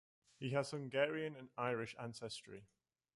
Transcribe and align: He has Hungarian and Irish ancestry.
He 0.39 0.49
has 0.49 0.71
Hungarian 0.71 1.35
and 1.35 1.49
Irish 1.59 1.95
ancestry. 1.99 2.65